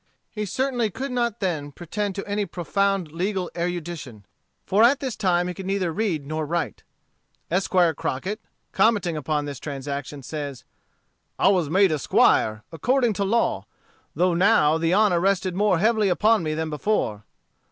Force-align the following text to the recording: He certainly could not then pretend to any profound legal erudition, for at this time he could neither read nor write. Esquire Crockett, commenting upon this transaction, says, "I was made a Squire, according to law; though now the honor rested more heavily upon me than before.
He 0.31 0.47
certainly 0.47 0.89
could 0.89 1.11
not 1.11 1.41
then 1.41 1.71
pretend 1.71 2.15
to 2.15 2.25
any 2.25 2.47
profound 2.47 3.11
legal 3.11 3.51
erudition, 3.55 4.25
for 4.65 4.83
at 4.83 4.99
this 4.99 5.15
time 5.15 5.47
he 5.47 5.53
could 5.53 5.67
neither 5.67 5.91
read 5.93 6.25
nor 6.25 6.43
write. 6.43 6.81
Esquire 7.51 7.93
Crockett, 7.93 8.41
commenting 8.71 9.15
upon 9.15 9.45
this 9.45 9.59
transaction, 9.59 10.23
says, 10.23 10.63
"I 11.37 11.49
was 11.49 11.69
made 11.69 11.91
a 11.91 11.99
Squire, 11.99 12.63
according 12.71 13.13
to 13.13 13.23
law; 13.23 13.67
though 14.15 14.33
now 14.33 14.79
the 14.79 14.91
honor 14.91 15.19
rested 15.19 15.53
more 15.55 15.77
heavily 15.77 16.09
upon 16.09 16.41
me 16.41 16.55
than 16.55 16.71
before. 16.71 17.23